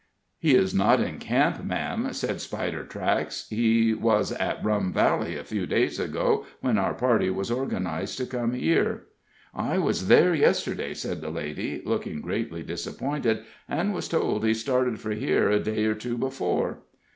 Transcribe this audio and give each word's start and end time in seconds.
"He 0.39 0.55
is 0.55 0.73
not 0.73 0.99
in 0.99 1.19
camp, 1.19 1.63
ma'am," 1.63 2.11
said 2.13 2.37
Spidertracks. 2.37 3.47
"He 3.51 3.93
was 3.93 4.31
at 4.31 4.63
Rum 4.65 4.91
Valley 4.91 5.37
a 5.37 5.43
few 5.43 5.67
days 5.67 5.99
ago, 5.99 6.47
when 6.59 6.79
our 6.79 6.95
party 6.95 7.29
was 7.29 7.51
organized 7.51 8.17
to 8.17 8.25
come 8.25 8.53
here." 8.53 9.03
"I 9.53 9.77
was 9.77 10.07
there 10.07 10.33
yesterday," 10.33 10.95
said 10.95 11.21
the 11.21 11.29
lady, 11.29 11.83
looking 11.85 12.19
greatly 12.19 12.63
disappointed, 12.63 13.43
"and 13.69 13.93
was 13.93 14.07
told 14.07 14.43
he 14.43 14.55
started 14.55 14.99
for 14.99 15.11
here 15.11 15.51
a 15.51 15.59
day 15.59 15.85
or 15.85 15.93
two 15.93 16.17
before." 16.17 16.79